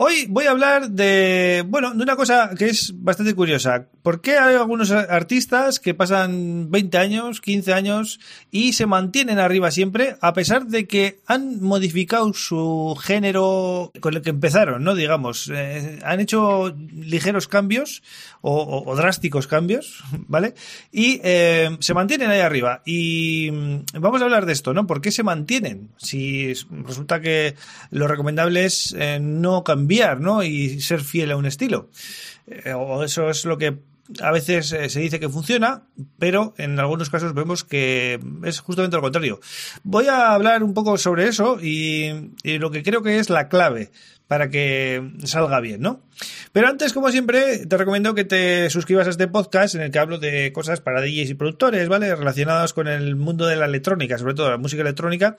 [0.00, 3.88] Hoy voy a hablar de, bueno, de una cosa que es bastante curiosa.
[4.04, 8.20] ¿Por qué hay algunos artistas que pasan 20 años, 15 años
[8.52, 14.22] y se mantienen arriba siempre a pesar de que han modificado su género con el
[14.22, 14.94] que empezaron, ¿no?
[14.94, 18.04] Digamos, eh, han hecho ligeros cambios
[18.40, 20.54] o, drásticos cambios, ¿vale?
[20.92, 22.82] Y eh, se mantienen ahí arriba.
[22.86, 24.86] Y mm, vamos a hablar de esto, ¿no?
[24.86, 25.90] ¿Por qué se mantienen?
[25.96, 27.56] Si resulta que
[27.90, 30.42] lo recomendable es eh, no cambiar ¿no?
[30.42, 31.90] Y ser fiel a un estilo.
[32.46, 33.78] Eh, o eso es lo que
[34.20, 35.82] a veces eh, se dice que funciona,
[36.18, 39.40] pero en algunos casos vemos que es justamente lo contrario.
[39.82, 43.90] Voy a hablar un poco sobre eso y lo que creo que es la clave
[44.28, 46.02] para que salga bien, ¿no?
[46.52, 49.98] Pero antes, como siempre, te recomiendo que te suscribas a este podcast en el que
[49.98, 52.14] hablo de cosas para DJs y productores, ¿vale?
[52.14, 55.36] Relacionadas con el mundo de la electrónica, sobre todo la música electrónica.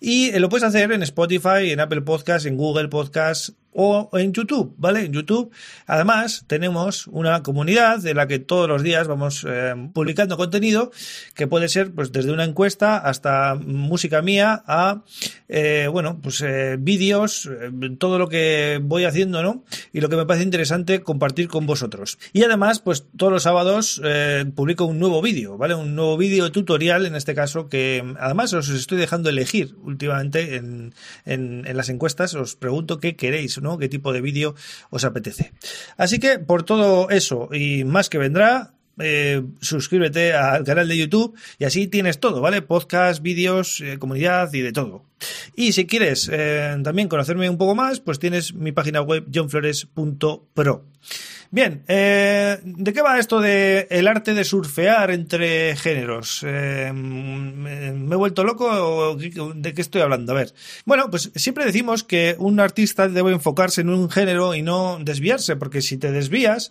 [0.00, 4.32] Y eh, lo puedes hacer en Spotify, en Apple Podcasts, en Google Podcasts o en
[4.32, 5.04] YouTube, ¿vale?
[5.04, 5.52] En YouTube,
[5.86, 10.90] además, tenemos una comunidad de la que todos los días vamos eh, publicando contenido
[11.34, 15.04] que puede ser, pues, desde una encuesta hasta música mía a,
[15.48, 16.44] eh, bueno, pues,
[16.80, 17.48] vídeos,
[17.98, 19.62] todo lo que voy haciendo, ¿no?
[19.92, 22.18] Y lo que me parece interesante compartir con vosotros.
[22.32, 25.76] Y además, pues todos los sábados eh, publico un nuevo vídeo, ¿vale?
[25.76, 30.94] Un nuevo vídeo tutorial, en este caso, que además os estoy dejando elegir últimamente en,
[31.24, 32.34] en, en las encuestas.
[32.34, 33.67] Os pregunto qué queréis, ¿no?
[33.76, 34.54] ¿Qué tipo de vídeo
[34.88, 35.52] os apetece?
[35.98, 41.36] Así que, por todo eso y más que vendrá, eh, suscríbete al canal de YouTube
[41.58, 42.62] y así tienes todo, ¿vale?
[42.62, 45.04] Podcast, vídeos, eh, comunidad y de todo.
[45.56, 50.84] Y si quieres eh, también conocerme un poco más, pues tienes mi página web johnflores.pro.
[51.50, 56.42] Bien, ¿de qué va esto de el arte de surfear entre géneros?
[56.42, 60.32] ¿Me he vuelto loco o de qué estoy hablando?
[60.32, 60.52] A ver.
[60.84, 65.56] Bueno, pues siempre decimos que un artista debe enfocarse en un género y no desviarse,
[65.56, 66.70] porque si te desvías,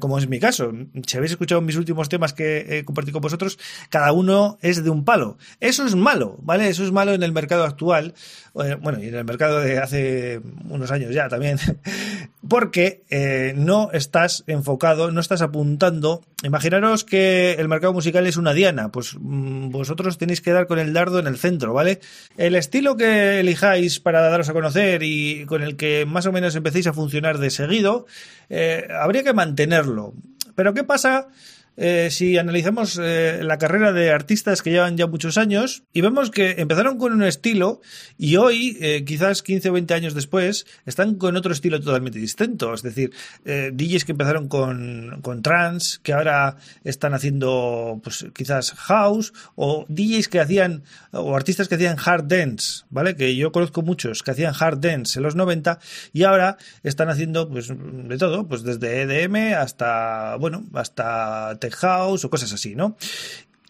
[0.00, 0.70] como es mi caso,
[1.06, 3.58] si habéis escuchado mis últimos temas que he compartido con vosotros,
[3.90, 5.38] cada uno es de un palo.
[5.60, 6.68] Eso es malo, ¿vale?
[6.68, 8.14] Eso es malo en el mercado actual,
[8.62, 11.58] eh, bueno, y en el mercado de hace unos años ya también,
[12.48, 16.22] porque eh, no estás enfocado, no estás apuntando.
[16.42, 20.78] Imaginaros que el mercado musical es una diana, pues mm, vosotros tenéis que dar con
[20.78, 22.00] el dardo en el centro, ¿vale?
[22.36, 26.54] El estilo que elijáis para daros a conocer y con el que más o menos
[26.54, 28.06] empecéis a funcionar de seguido,
[28.48, 30.14] eh, habría que mantenerlo.
[30.54, 31.28] Pero ¿qué pasa
[31.76, 36.30] eh, si analizamos eh, la carrera de artistas que llevan ya muchos años y vemos
[36.30, 37.80] que empezaron con un estilo
[38.16, 42.72] y hoy, eh, quizás 15 o 20 años después, están con otro estilo totalmente distinto.
[42.74, 43.12] Es decir,
[43.44, 50.28] DJs que empezaron con, con trance, que ahora están haciendo, pues quizás house, o DJs
[50.28, 53.16] que hacían, o artistas que hacían hard dance, ¿vale?
[53.16, 55.78] Que yo conozco muchos que hacían hard dance en los 90
[56.12, 62.30] y ahora están haciendo, pues, de todo, pues desde EDM hasta, bueno, hasta house o
[62.30, 62.96] cosas así, ¿no?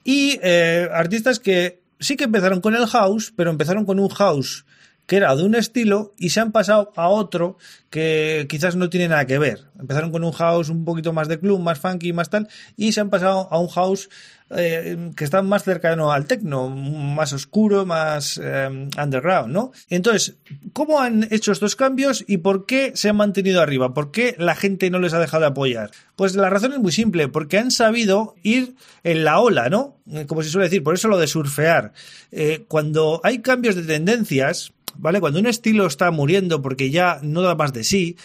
[0.05, 4.65] Y eh, artistas que sí que empezaron con el house, pero empezaron con un house
[5.07, 7.59] que era de un estilo y se han pasado a otro
[7.91, 9.67] que quizás no tiene nada que ver.
[9.79, 13.01] Empezaron con un house un poquito más de club, más funky, más tal, y se
[13.01, 14.09] han pasado a un house
[14.51, 19.73] eh, que está más cercano al techno, más oscuro, más eh, underground, ¿no?
[19.89, 20.37] Entonces,
[20.73, 23.95] ¿cómo han hecho estos cambios y por qué se han mantenido arriba?
[23.95, 25.91] ¿Por qué la gente no les ha dejado de apoyar?
[26.15, 29.97] Pues la razón es muy simple, porque han sabido ir en la ola, ¿no?
[30.11, 31.93] Eh, como se suele decir, por eso lo de surfear.
[32.69, 34.73] cuando hay cambios de tendencias,
[35.05, 35.21] ¿vale?
[35.21, 38.17] Cuando un estilo está muriendo porque ya no da más de sí,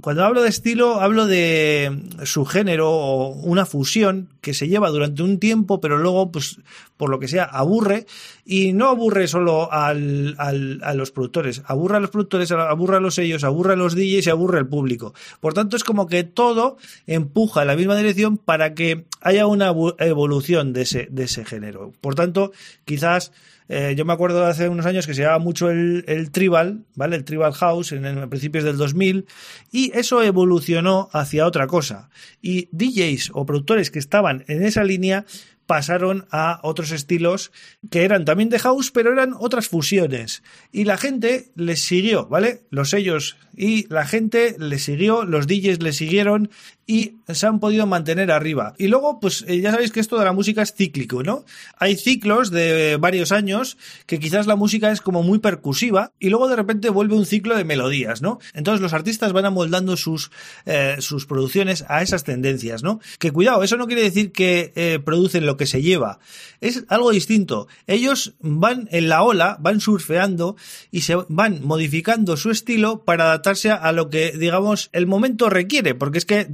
[0.00, 1.94] cuando hablo de estilo hablo de
[2.24, 6.58] su género o una fusión que se lleva durante un tiempo, pero luego, pues,
[6.96, 8.06] por lo que sea, aburre
[8.48, 13.00] y no aburre solo al, al, a los productores, aburre a los productores, aburre a
[13.00, 15.14] los sellos, aburre a los DJs y aburre al público.
[15.40, 16.76] Por tanto, es como que todo
[17.08, 21.92] empuja en la misma dirección para que haya una evolución de ese, de ese género.
[22.00, 22.52] Por tanto,
[22.84, 23.32] quizás
[23.68, 26.84] eh, yo me acuerdo de hace unos años que se llevaba mucho el, el tribal,
[26.94, 27.16] ¿vale?
[27.16, 29.26] El tribal house en, en principios del 2000
[29.72, 32.10] y eso evolucionó hacia otra cosa.
[32.40, 35.24] Y DJs o productores que estaban en esa línea
[35.66, 37.52] pasaron a otros estilos
[37.90, 40.42] que eran también de house, pero eran otras fusiones.
[40.72, 42.62] Y la gente les siguió, ¿vale?
[42.70, 46.50] Los sellos y la gente les siguió, los DJs les siguieron
[46.86, 48.74] y se han podido mantener arriba.
[48.78, 51.44] Y luego, pues eh, ya sabéis que esto de la música es cíclico, ¿no?
[51.78, 56.46] Hay ciclos de varios años que quizás la música es como muy percusiva y luego
[56.48, 58.38] de repente vuelve un ciclo de melodías, ¿no?
[58.54, 60.30] Entonces los artistas van amoldando sus,
[60.64, 63.00] eh, sus producciones a esas tendencias, ¿no?
[63.18, 66.20] Que cuidado, eso no quiere decir que eh, producen lo que se lleva.
[66.60, 67.66] Es algo distinto.
[67.88, 70.56] Ellos van en la ola, van surfeando
[70.92, 75.96] y se van modificando su estilo para adaptarse a lo que, digamos, el momento requiere,
[75.96, 76.48] porque es que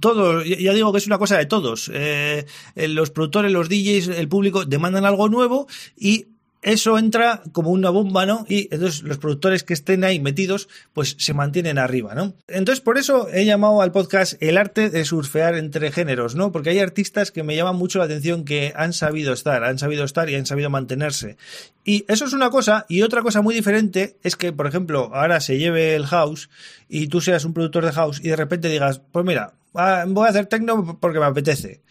[0.00, 1.90] todo, ya digo que es una cosa de todos.
[1.92, 5.66] Eh, los productores, los DJs, el público demandan algo nuevo
[5.96, 6.26] y
[6.64, 8.46] eso entra como una bomba, ¿no?
[8.48, 12.32] Y entonces los productores que estén ahí metidos, pues se mantienen arriba, ¿no?
[12.48, 16.52] Entonces por eso he llamado al podcast El arte de surfear entre géneros, ¿no?
[16.52, 20.04] Porque hay artistas que me llaman mucho la atención que han sabido estar, han sabido
[20.04, 21.36] estar y han sabido mantenerse.
[21.84, 25.40] Y eso es una cosa, y otra cosa muy diferente es que, por ejemplo, ahora
[25.40, 26.48] se lleve el house
[26.88, 30.26] y tú seas un productor de house y de repente digas, pues mira, ah, voy
[30.26, 31.82] a hacer techno porque me apetece.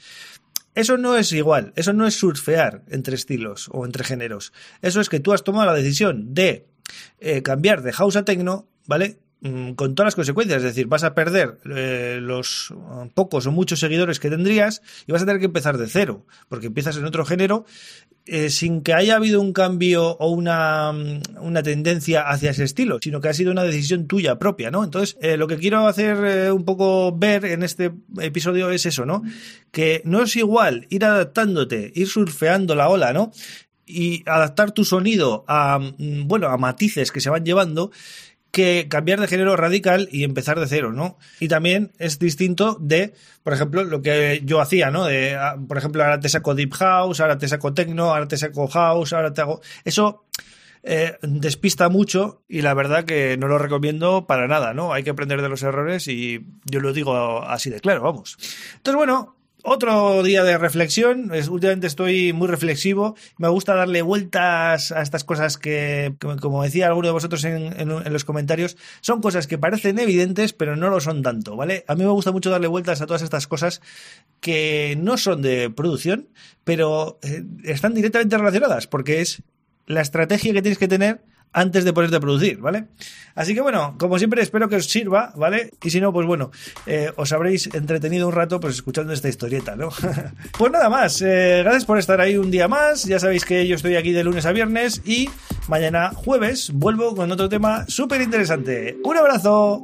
[0.75, 4.53] Eso no es igual, eso no es surfear entre estilos o entre géneros.
[4.81, 6.68] Eso es que tú has tomado la decisión de
[7.19, 9.19] eh, cambiar de house a techno, ¿vale?
[9.45, 13.51] Mm, con todas las consecuencias, es decir, vas a perder eh, los uh, pocos o
[13.51, 17.04] muchos seguidores que tendrías y vas a tener que empezar de cero, porque empiezas en
[17.04, 17.66] otro género
[18.25, 23.00] eh, sin que haya habido un cambio o una, mm, una, tendencia hacia ese estilo,
[23.01, 24.81] sino que ha sido una decisión tuya propia, ¿no?
[24.81, 27.92] Entonces, eh, lo que quiero hacer un poco ver en este
[28.22, 29.24] episodio es eso, ¿no?
[29.72, 33.34] Que no es igual ir adaptándote, ir surfeando la ola, ¿no?
[33.86, 37.92] Y adaptar tu sonido a, mm, bueno, a matices que se van llevando
[38.54, 41.18] que cambiar de género radical y empezar de cero, ¿no?
[41.40, 45.06] Y también es distinto de, por ejemplo, lo que yo hacía, ¿no?
[45.06, 48.38] De, ah, por ejemplo, ahora te saco Deep House, ahora te saco Techno, ahora te
[48.38, 49.60] saco House, ahora te hago...
[49.84, 50.26] Eso
[50.84, 54.94] eh, despista mucho y la verdad que no lo recomiendo para nada, ¿no?
[54.94, 58.38] Hay que aprender de los errores y yo lo digo así de claro, vamos.
[58.76, 61.31] Entonces, bueno, otro día de reflexión.
[61.50, 63.15] últimamente estoy muy reflexivo.
[63.38, 68.13] Me gusta darle vueltas a estas cosas que, como decía alguno de vosotros en, en,
[68.13, 71.86] los comentarios, son cosas que parecen evidentes, pero no lo son tanto, ¿vale?
[71.88, 73.81] A mí me gusta mucho darle vueltas a todas estas cosas
[74.42, 76.27] que no son de producción,
[76.63, 79.42] pero eh, están directamente relacionadas, porque es
[79.88, 81.21] la estrategia que tienes que tener
[81.54, 82.86] antes de ponerte a producir, ¿vale?
[83.36, 85.72] Así que bueno, como siempre espero que os sirva, ¿vale?
[85.84, 86.52] Y si no, pues bueno,
[86.86, 89.90] eh, os habréis entretenido un rato pues escuchando esta historieta, ¿no?
[90.58, 93.76] pues nada más, eh, gracias por estar ahí un día más, ya sabéis que yo
[93.76, 95.30] estoy aquí de lunes a viernes y
[95.68, 98.98] mañana jueves vuelvo con otro tema súper interesante.
[99.04, 99.82] Un abrazo.